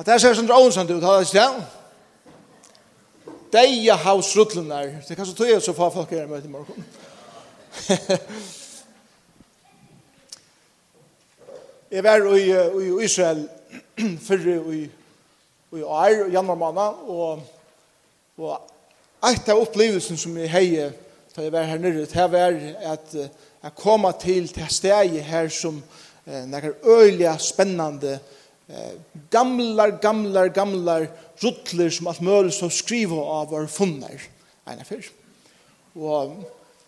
[0.00, 1.42] Og det ser sånn ånsamt ut, har det ikke?
[3.52, 4.30] Deia haus
[4.70, 4.94] der.
[5.04, 6.86] Det kan så tog jeg så få folk her møte i morgen.
[11.90, 13.48] Jeg var i, i Israel
[14.28, 14.90] fyrre i,
[15.74, 17.42] i år, i januar måned, og,
[18.38, 20.92] og et av opplevelsen som jeg heier
[21.34, 22.54] da jeg var her nere, det var
[22.94, 25.82] at jeg kom til til stedet her som
[26.26, 28.39] eh, noen øyelig spennende opplevelser
[29.30, 31.06] gamlar, gamlar, gamlar
[31.42, 34.20] rutler som alt møl som skriver av var funner.
[34.68, 35.06] Eina fyr.
[35.98, 36.36] Og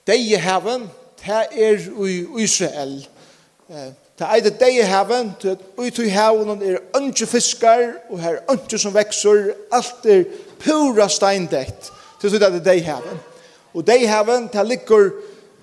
[0.07, 0.87] deg i heaven,
[1.23, 3.01] det er i Israel.
[4.19, 8.43] Det er det i heaven, det er ut i heaven er ønske fiskar, og her
[8.51, 10.25] ønske som vekser, alt er
[10.63, 11.91] pura steindekt.
[12.23, 13.21] Det er det deg i heaven.
[13.75, 15.11] Og dei i heaven, det ligger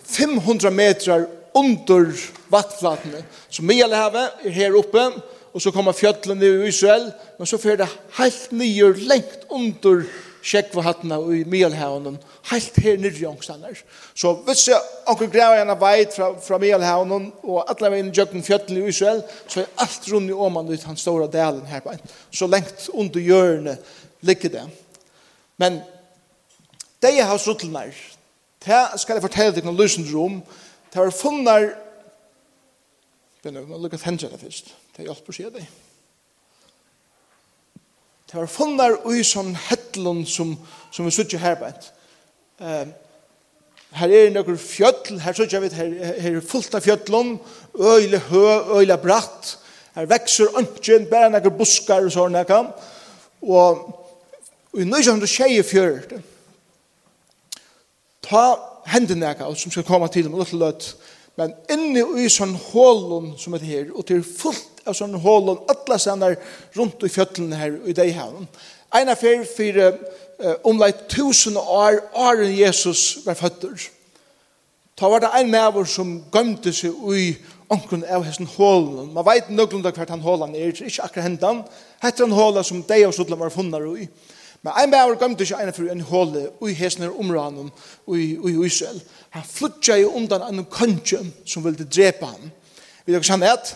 [0.04, 2.10] 500 meter under
[2.50, 3.22] vattflatene.
[3.50, 5.06] Så mye er her oppe,
[5.54, 7.90] og så kommer fjøtlene i Israel, men så fer det
[8.20, 10.04] helt nye lengt under
[10.40, 12.16] Sjekvahattene i Mielhavnen,
[12.52, 13.82] helt her nyrre angstander.
[14.16, 18.46] Så hvis jeg anker greier gjerne veit fra, fra Mielhavnen og alle veien i Jøkken
[18.46, 21.98] fjøtlene i Israel, så er alt rundt i åman ut hans store delen her på.
[22.32, 23.92] Så lengt under hjørnet
[24.22, 24.66] ligger det.
[25.60, 25.82] Men
[27.04, 28.00] det jeg har suttet suttlener,
[28.66, 30.40] det skal jeg fortelle deg noen løsende rom,
[30.90, 31.76] det har funnet
[33.42, 34.74] begynner vi lukka lukke hendene først.
[34.96, 35.68] Det hjelper seg det.
[38.30, 40.54] Det var funnar ui sånn hettlund som,
[40.92, 41.70] som vi sitter her på
[42.60, 42.86] Uh,
[43.96, 47.40] her er nokkur fjöll, her sitter vi, her, her er fullt av fjöllund,
[47.74, 48.44] øyle hø,
[48.78, 49.56] øyle bratt,
[49.96, 52.60] her vekser ønsken, bare noen buskar og sånn sånne.
[53.42, 53.88] Og
[54.78, 56.20] i 1924,
[58.28, 58.44] ta
[58.92, 60.92] hendene noen som skal komme til dem, og løtt,
[61.40, 66.00] Men inne i sånn hålen som er her, og til fullt av sånn hålen, alle
[66.02, 66.36] stender
[66.76, 68.34] rundt i fjøtlene her i deg her.
[69.00, 73.88] En affær for uh, omleit tusen år, åren Jesus var føtter.
[75.00, 77.30] Ta var det en maver som gømte seg i
[77.72, 79.14] onkron av hessen hålen.
[79.16, 81.64] Man vet nøglunda hvert han hålen er, ikke akkurat hendan.
[82.04, 84.10] Hette han hålen som deg og Sudlam var funnet i.
[84.62, 87.72] Men ein bæver gømte ikke ene for en håle ui hesner omranen
[88.08, 89.02] ui, ui Israel.
[89.30, 92.52] Han flutja i undan en kønge som ville drepa ham.
[93.06, 93.72] Vil dere kjenne et?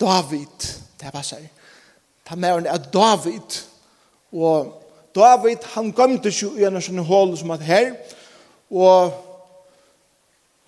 [0.00, 0.66] David,
[1.00, 1.46] det var seg.
[2.26, 3.62] Ta med henne er David.
[4.32, 4.74] Og
[5.14, 7.94] David, han gømte ikke i en sånn hål som at her.
[8.70, 9.14] Og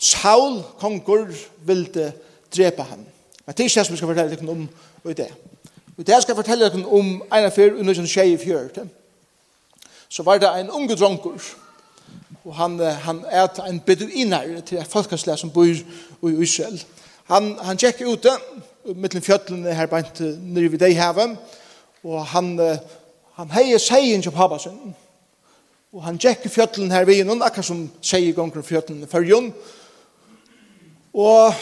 [0.01, 1.35] Saul, konger,
[1.67, 2.13] ville
[2.55, 3.03] drepa ham.
[3.45, 4.65] Men det er ikke det som jeg skal fortelle dere om
[5.11, 5.29] i det.
[6.01, 8.79] Og det skal jeg fortelle dere om en affær under sin tjej i fjørt.
[10.09, 11.31] Så var det en unge dronker,
[12.45, 16.81] og han, han er en beduiner til et folkeslag som bor i Israel.
[17.29, 18.33] Han, han tjekk ute,
[18.97, 21.37] mittlen fjøtlene her bant nere ved deg hevet,
[22.03, 22.55] og han,
[23.37, 24.95] han heier seien til pappa sin.
[25.93, 29.53] Og han tjekk i fjøtlene her ved noen, akkurat som seier gonger fjøtlene før jon.
[31.13, 31.53] Og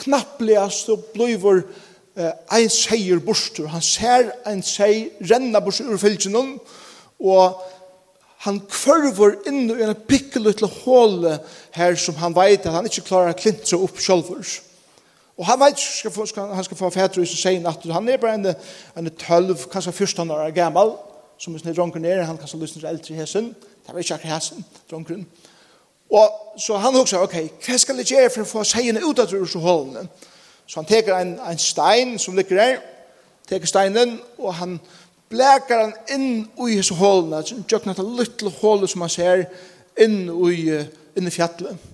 [0.00, 1.85] knappligast og blivur han
[2.16, 6.54] ein seier bostur, han ser ein seier renna bostur ur fylgjennom,
[7.20, 7.58] og
[8.46, 11.38] han kvarver inn i en pikkelutla håle
[11.76, 14.44] her som han veit at han ikke klarer å klintra opp sjolver.
[15.36, 18.20] Og han veit skal skal, han skal få fætre i sin sein at han er
[18.20, 18.54] bare en,
[18.96, 20.94] en tølv, kanskje 14 år gammal,
[21.36, 23.50] som er sånn dronken er, han kanskje lysen til eldre i hesen,
[23.84, 25.26] det var ikke akkur hesen, dronken.
[26.16, 29.28] Og så han hugsa, ok, hva skal jeg gjøre for å få seien ut av
[29.28, 30.06] disse hålene?
[30.06, 30.35] Og
[30.66, 32.78] Så han teker en, en stein som ligger der,
[33.48, 34.78] teker steinen, og han
[35.30, 39.44] blekar han inn i hese hålene, så han tjøkner et lytle hålet som han ser
[40.02, 40.80] inn i,
[41.16, 41.92] inn i fjallet.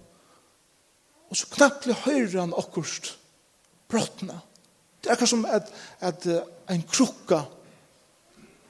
[1.32, 3.14] Og så knapplig høyrer han akkurst
[3.92, 4.36] brottene.
[5.00, 6.26] Det er akkurat som at, at
[6.70, 7.42] en krukka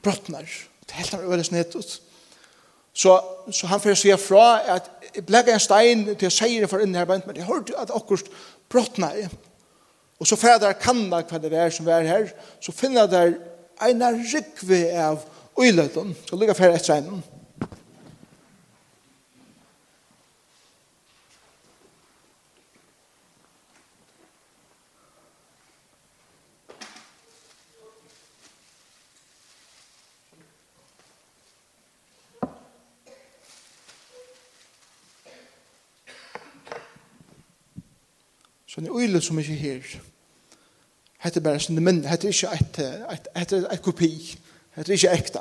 [0.03, 0.47] brottner.
[0.83, 2.01] Det er helt annet øyelig snitt ut.
[2.93, 3.21] Så,
[3.51, 6.95] så han får se fra at jeg blekar en stein til jeg sier for inn
[6.95, 8.31] her, men jeg hørte at akkurst
[8.69, 9.17] brottnar.
[10.21, 12.27] Og så fer der kanna hva det er som er her,
[12.61, 13.35] så finner der
[13.83, 15.23] eina rikve av
[15.59, 17.23] uiløyden, så ligger fer etter einen.
[38.73, 39.81] Så en øyle som ikke her.
[41.19, 42.07] Hette bare sin minne.
[42.09, 44.39] Hette ikke et, et, et, et, et kopi.
[44.75, 45.39] Hette ikke ekta.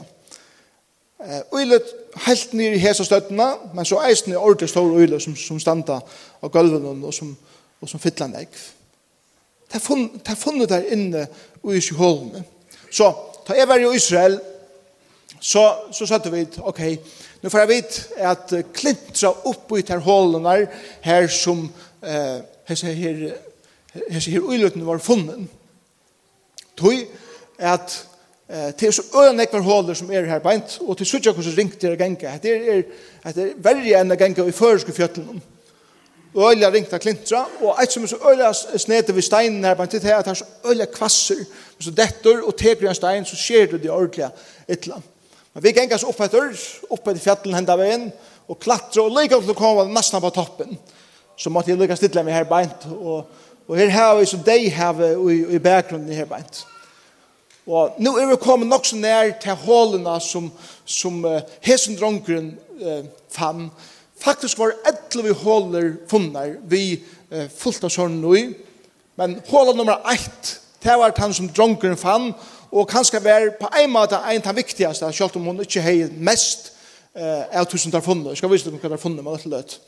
[1.54, 1.80] Øyle
[2.26, 6.00] helt nere i hese støttene, men så eisen er ordentlig stor øyle som, som standa
[6.42, 7.36] av gulven og som,
[7.80, 8.48] og som fytla en egg.
[9.72, 9.80] Det
[10.26, 11.26] er funnet der inne
[11.62, 12.44] og i sjøholene.
[12.90, 13.12] Så,
[13.48, 14.40] da jeg var i Israel,
[15.40, 16.80] så, så satte vi, ok,
[17.42, 20.66] nu får jeg vite at klintra opp i her hålen her,
[21.00, 21.64] her som
[22.02, 23.20] eh, hese her
[24.08, 25.48] hese her uilutene var funnen.
[26.76, 27.04] Tøy
[27.58, 28.06] at
[28.48, 31.78] eh til så øren ekvar holder som er her beint og til søkja hvordan ringt
[31.80, 32.38] til ganga.
[32.42, 32.82] Det er
[33.24, 35.42] at det er verre enn ganga i førske fjøtlen.
[36.36, 39.86] Øyla ringt av klintra, og eit som er så øyla snete ved steinen her, bare
[39.86, 41.44] til at det er så øyla kvasser,
[41.78, 44.30] så dettur og teker en stein, så skjer du det ordentlig
[44.68, 44.96] etla.
[45.54, 46.48] Men vi gengas opp etter,
[46.88, 48.08] opp etter fjallen henda veien,
[48.48, 50.72] og klatra, og lika til å komme nesten på toppen
[51.36, 53.24] så måtte jeg lykke stille meg her beint, og,
[53.68, 56.64] og her har vi som de har i, i bakgrunnen her beint.
[57.66, 60.48] Og nå er vi kommet nok så nær til hålene som,
[60.84, 63.68] som uh, hesen dronkeren uh, fann.
[64.18, 66.98] Faktisk var 11 håler funnet vi
[67.30, 68.48] uh, fullt av sånn i,
[69.18, 72.32] men hålet nummer ett, det var han som dronkeren fann,
[72.72, 76.14] og kanskje var på en måte en av de viktigste, selv om hun ikke har
[76.18, 76.72] mest
[77.14, 78.32] uh, av tusen der funnet.
[78.32, 79.78] Jeg skal vise dere hva der funnet men det er løt.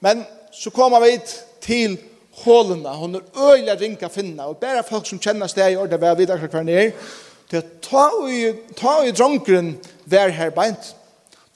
[0.00, 1.16] Men så kommer vi
[1.64, 1.98] til
[2.44, 2.96] hålene.
[2.96, 4.48] Hun er øyelig ring å finne.
[4.48, 6.92] Og bare folk som kjenner steg i ordet, hver videre hver nere,
[7.50, 8.40] til å ta i,
[8.76, 10.92] ta i dronkeren hver her beint.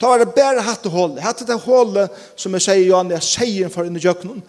[0.01, 1.21] Ta var det bare hatt og hålet.
[1.21, 4.41] Hatt det hålet som jeg sier, Johan, jeg sier for under jøkkenen.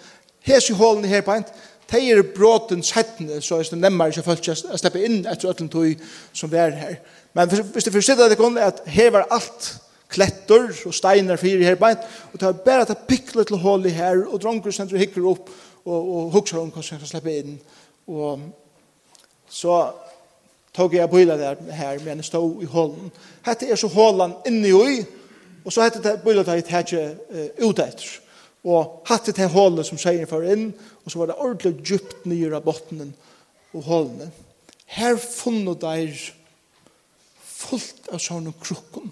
[0.46, 1.50] Hes i hålene her beint.
[1.92, 5.68] De er bråten settene, så er det nemmere ikke folk å slippe inn etter øtlen
[5.68, 6.94] tog som vi er her.
[7.36, 9.74] Men hvis du forstår det, at her var alt
[10.12, 13.94] kletter og steiner fyrir her beint, og det er bare at det til hål i
[13.96, 15.50] her, og dronker sender hikker opp,
[15.84, 17.56] og, og hukser om hvordan som kan slippe inn.
[18.06, 18.40] Og
[19.50, 19.76] så
[20.74, 23.10] tog jeg bøyla der her, men jeg stod i hålen.
[23.46, 25.00] Hette er så hålen inni i,
[25.64, 28.08] og så hette det bøyla der jeg tætje uh, ut etter.
[28.64, 30.70] Og hette det hålen som seier for inn,
[31.04, 33.12] og så var det ordentlig djupt nyr av bottenen
[33.74, 34.30] og hålene.
[34.92, 36.14] Her funnet der
[37.42, 39.10] fullt av sånne krukken.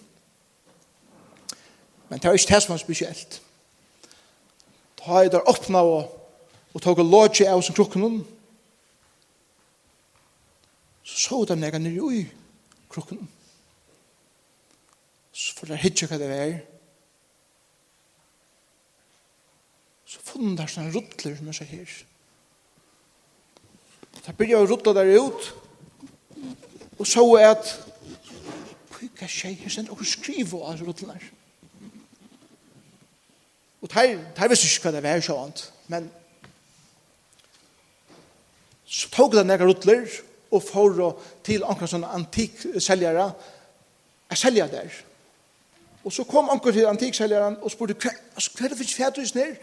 [2.11, 3.43] Men det er ikke det som er spesielt.
[4.99, 6.11] Da i der åpnet og,
[6.75, 8.27] og tog lodge av som krukken
[11.05, 12.27] Så så de nega nere i
[12.91, 13.29] krukken.
[15.33, 16.59] Så får de hitje hva det er.
[20.05, 21.97] Så funnet der sånne ruttler som er så her.
[24.27, 25.53] Da byrja å ruttla der ut.
[26.99, 27.77] Og så er at
[29.01, 29.55] Hva skjer?
[29.57, 29.87] Hva skjer?
[29.89, 30.83] Hva skjer?
[30.85, 31.40] Hva skjer?
[33.91, 36.11] Og der, der visste ikke hva det var sjåant, men
[38.87, 40.07] så tog det nægge rutler
[40.51, 41.01] og får
[41.47, 43.27] til anker sånne antikseljere
[44.31, 44.95] er selja der.
[46.05, 49.59] Og så kom anker til antikseljeren og spurte hva, er det for fjertus ned?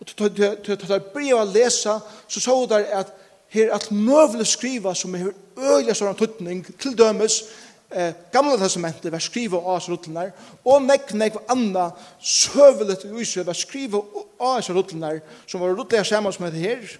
[0.00, 1.92] Og til å ta brev å lese,
[2.28, 3.12] så så der at
[3.52, 7.42] her alt møvle skriva som er øyelig sånn tøtning til dømes
[7.90, 10.32] eh, gamla testamentet var skriva av oss rullnar
[10.64, 11.90] og nekk nekk anna
[12.20, 14.00] søvelet i Israel var skriva
[14.38, 16.96] av oss rullnar som var rullnar saman som heter her.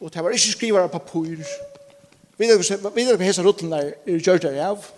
[0.00, 1.38] Og det var ikke skriva av papur
[2.34, 4.88] vi vet hva hessa rullnar er gjørdar av.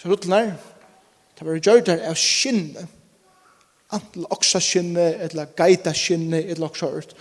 [0.00, 0.54] Så rullnar
[1.36, 2.88] det var gjørdar av skinne
[3.94, 7.14] antel oksa skinne eller gaita skinne eller oksa oksart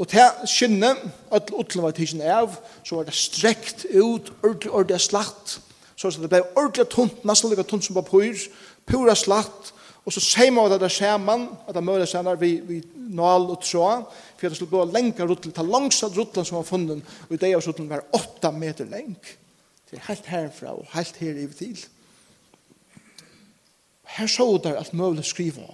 [0.00, 0.94] Og til skinne,
[1.34, 2.54] at utlene var tidsen av,
[2.86, 5.58] så var det strekt ut, ordentlig, ordentlig slatt,
[6.08, 8.38] så det ble ordentlig tunt, nesten like tunt som papur,
[8.88, 12.40] pura slatt, og så sier man at det er man at det er møyre senere
[12.40, 12.80] vi, vi
[13.12, 14.06] nål og tråd,
[14.38, 17.52] for det skulle gå längre rutt ta langsatt ruttelen som var funnet, og i det
[17.54, 19.16] av ruttelen var åtta meter leng.
[19.90, 21.84] Det er helt herfra og helt her i til.
[24.16, 25.68] Her så det at møyre skriva.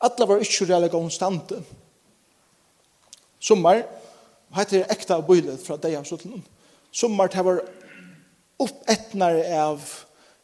[0.00, 1.60] Alla var ikke reelle konstante.
[3.38, 3.82] Sommar,
[4.56, 6.42] hette er ekta og bøylet fra det av ruttelen.
[6.92, 7.74] Sommart har vært
[8.58, 9.84] oppetnare av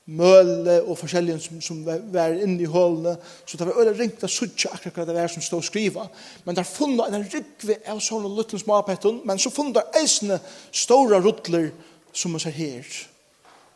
[0.04, 3.14] møle og forskjellige som, som var inne i hålene,
[3.48, 6.04] så det var øyne ringt av suttje akkurat hva det var som stod skriva.
[6.44, 10.38] Men der funnet en rikve av sånne luttlen smapetten, men så funnet der eisene
[10.72, 11.70] store ruttler
[12.12, 12.84] som man ser her.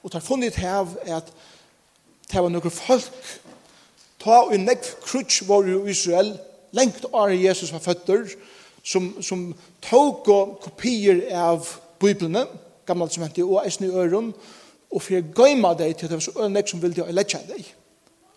[0.05, 1.33] Og der funnet hev at
[2.29, 3.09] det var noen folk
[4.21, 6.35] ta og nekk krutsk var jo Israel
[6.77, 8.27] lengt av Jesus var føtter
[8.85, 9.53] som, som
[9.85, 11.65] tog og kopier av
[12.01, 12.47] biblene,
[12.87, 14.33] gamle testamentet, og eisen i øren,
[14.91, 17.41] og for å gøyma deg til det var så øyne som ville de å letje
[17.49, 17.67] deg.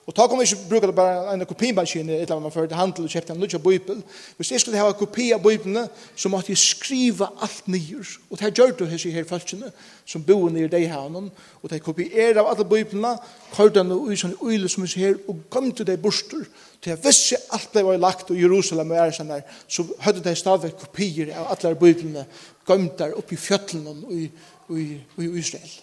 [0.09, 2.75] Og ta kommer ikke bruke det bare en kopimaskin i et eller annet man førte
[2.75, 3.99] handel og kjøpte en lutsja bøybel.
[4.37, 5.83] Hvis jeg skulle ha en kopi av bøybelene,
[6.15, 8.09] så måtte jeg skrive alt nyer.
[8.29, 9.69] Og det her gjør du hese her falskene
[10.09, 11.29] som bor nere i havnen.
[11.61, 13.13] Og det kopierer av alle bøybelene,
[13.53, 16.49] kordene og sånne øyler som er her, og gømte det borster.
[16.81, 20.37] Til jeg visste alt det var lagt i Jerusalem og æresan der, så hadde det
[20.37, 22.25] stadig kopier av alle bøybelene
[22.65, 24.27] gømte der oppe i fjøtlene og i,
[24.73, 24.91] i,
[25.21, 25.81] i Israel.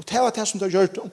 [0.00, 1.10] Og det var det som det gjør det.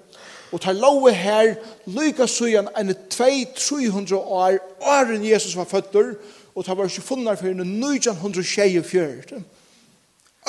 [0.51, 6.15] Og tar lave her, lykka søyan enn 2-300 år, åren Jesus var føtter,
[6.55, 9.43] og tar var ikke funnet for enn 1924.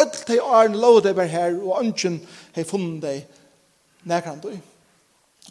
[0.01, 2.21] Ødel de åren lave det var her, og ønsken
[2.57, 3.27] hei funnet deg
[4.09, 4.55] nærkant du.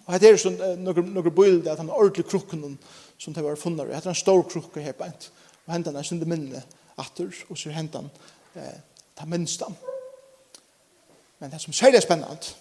[0.06, 2.78] Og her er sånn noen bilder at han har ordentlig krukken
[3.20, 3.92] som de var funnet.
[3.94, 5.30] Her er en stor krukke her beint,
[5.68, 6.64] og hentan er sin minne
[7.00, 8.10] atter, og så hentan
[8.56, 8.80] eh,
[9.16, 9.76] ta minnstam.
[11.40, 12.56] Men det som særlig er spennende,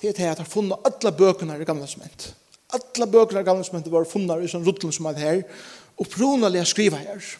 [0.00, 2.34] det er det at jeg har funnet alle bøkene i gamle testament.
[2.72, 5.42] Alle bøkene i gamle testament var funnet i sånn ruttelen som er her,
[6.00, 7.30] og pronelig jeg her.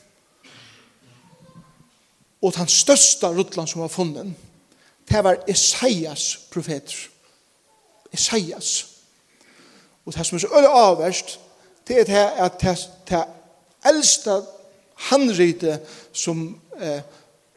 [2.43, 4.33] Og den største ruttelen som var funnet,
[5.09, 7.09] det var Esaias profeter.
[8.13, 8.87] Esaias.
[10.05, 11.39] Og det som er så øye avverst,
[11.89, 12.77] det er det at det,
[13.09, 13.25] det
[13.85, 14.43] eldste
[15.11, 15.81] handrite
[16.13, 17.01] som eh,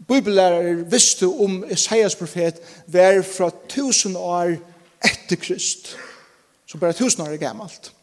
[0.07, 4.55] bibellærer visste om Esaias profet var fra tusen år
[5.33, 5.95] etter Krist,
[6.65, 7.93] som bare tusen år er gammalt.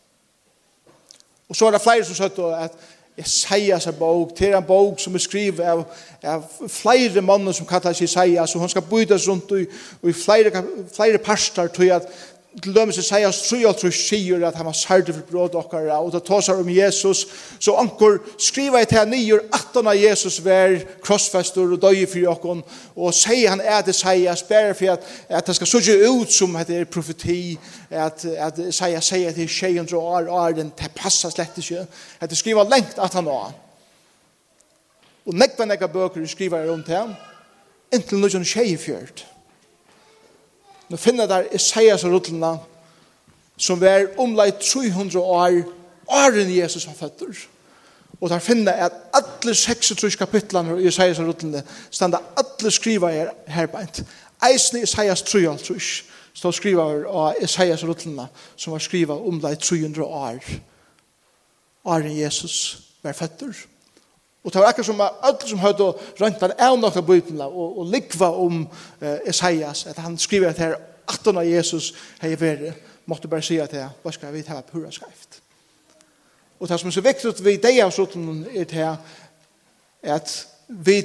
[1.48, 2.74] Og så er det flere som sier at
[3.20, 5.82] Isaias er bok, det er en bok som er skrivet av,
[6.22, 9.66] av flere mann som kallar seg Isaias, og han skal bytas rundt i,
[10.08, 10.62] i flere,
[10.94, 12.06] flere parster til at
[12.58, 16.24] til dømes i Seias 3 sier at han var særlig for bråd okkara, og det
[16.26, 17.26] tåsar om Jesus,
[17.62, 22.32] så anker skriva i til nyer at han av Jesus var krossfester og døy for
[22.32, 22.64] okkon,
[22.96, 26.56] og sier han er det Seias, bare for at, at det skal sørge ut som
[26.56, 27.58] at det er profeti,
[27.90, 31.86] at, at Seias sier at det er 600 år, år den det passer slett ikke,
[32.20, 33.54] at det skriva lengt at han var.
[35.26, 37.14] Og nekva nekva bøker skriva rundt ham,
[37.94, 39.22] inntil noen tjejfjørt.
[40.90, 42.58] Nå finner der Isaias og rutlene,
[43.56, 45.62] som var omleit 300 år,
[46.08, 47.46] åren Jesus var føtter.
[48.20, 53.30] Og der finner at alle 36 kapitlene i Isaias og rutlene standa alle skriva her
[53.46, 54.02] herbeint.
[54.50, 56.04] Eisen i Isaias 3 og trus,
[56.34, 60.44] stå skriva av Isaias og rutlene, som var skriva omleit 300 år,
[61.84, 63.54] åren Jesus var føtter.
[64.44, 67.90] Og det var akkurat som öll som høyde rønt han av nokka bøytena og, og
[67.92, 68.62] likva om
[69.02, 70.78] uh, Esaias, at han skriver at her
[71.08, 71.92] atton av Jesus
[72.22, 72.72] hei veri,
[73.06, 75.42] måtte bare si at hva skal vi ta pura skreift.
[76.60, 78.96] Og det som er så viktig vi deg av sånn er til her,
[80.02, 80.32] at
[80.68, 81.00] vi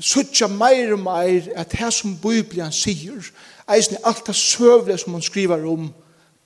[0.00, 3.24] suttja meir og meir at det som Bibelen sier,
[3.68, 5.92] eisen alt det søvle som han skriver om,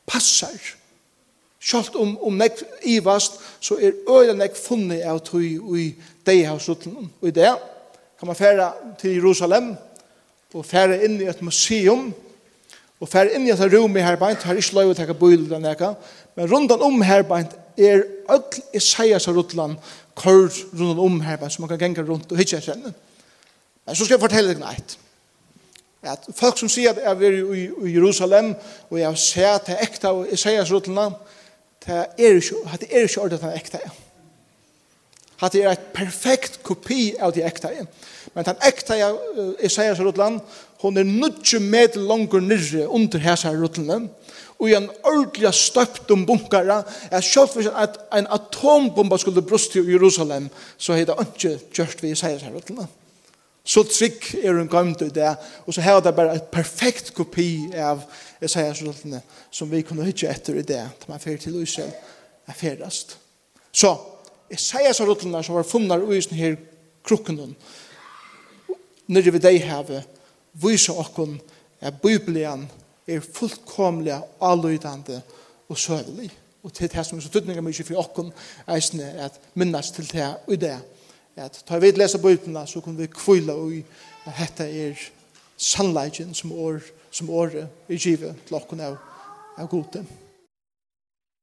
[0.07, 0.55] passar
[1.59, 5.89] Sjalt om, om nek ivast, så er øyla nek funnet av tog i
[6.27, 7.11] deg av sluttelen.
[7.21, 7.51] Og i det
[8.19, 9.73] kan man fære til Jerusalem,
[10.55, 12.09] og fære inn i et museum,
[12.99, 15.51] og fære inn i et rom i herbeint, her er ikke lov å teka bøyler
[15.51, 15.93] den eka,
[16.39, 19.77] men rundan om herbeint er öll i seias av ruttelen,
[20.19, 22.95] kår rundan om herbeint, så man kan genga rundt og hitja kjenne.
[23.87, 24.99] Men så skal jeg fortelle deg nætt.
[26.07, 28.53] At folk som sier at jeg er i Jerusalem,
[28.91, 30.71] og jeg har sett det ekta og i seias
[31.87, 33.97] det er ikke, det er ikke ordet den ekte er.
[35.53, 37.71] det er et perfekt kopi av det ekta.
[38.35, 39.15] Men den ekta er,
[39.63, 40.41] jeg sier så Rutland,
[40.83, 44.09] hun er nudje med langer nyrre under hese Rutland,
[44.59, 49.79] og i en ordentlig støpt om bunkere, er selv for at en atombomba skulle bruste
[49.79, 52.98] i Jerusalem, så er det ikke gjort vi sier så Rutland.
[53.69, 55.29] Så trygg er hun gømt ut det,
[55.67, 58.01] og så har det bare et perfekt kopi av
[58.41, 59.21] Isaiah-soldatene
[59.53, 61.93] som vi kunne hytte etter i det, til man fyrir til Israel
[62.49, 63.19] er ferdast.
[63.73, 63.93] Så
[64.51, 66.57] Isaiah-soldatene som var funnet i Israel her
[67.05, 67.57] krukken,
[69.09, 70.03] når vi deg heve,
[70.65, 71.37] viser okken
[71.81, 72.67] at Bibelen
[73.09, 75.21] er fullkomlig alløydande
[75.69, 76.33] og søvelig.
[76.65, 78.33] Og til det som er så tydninger mye for okken,
[78.67, 80.79] er at minnes til det og det
[81.39, 83.83] at ta vi lesa bøypna, så kan vi kvila ui
[84.27, 85.09] at dette er
[85.57, 86.81] sannleikin som år,
[87.11, 88.99] som året er givet til okkun av,
[89.59, 90.05] av gode.